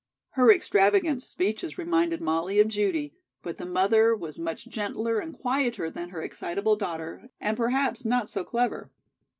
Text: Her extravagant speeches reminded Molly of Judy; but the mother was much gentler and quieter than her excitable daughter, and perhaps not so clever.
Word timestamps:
Her 0.29 0.51
extravagant 0.51 1.21
speeches 1.21 1.77
reminded 1.77 2.21
Molly 2.21 2.59
of 2.59 2.69
Judy; 2.69 3.13
but 3.43 3.59
the 3.59 3.67
mother 3.67 4.15
was 4.15 4.39
much 4.39 4.67
gentler 4.67 5.19
and 5.19 5.31
quieter 5.37 5.91
than 5.91 6.09
her 6.09 6.23
excitable 6.23 6.75
daughter, 6.75 7.29
and 7.39 7.55
perhaps 7.55 8.03
not 8.03 8.27
so 8.27 8.43
clever. 8.43 8.89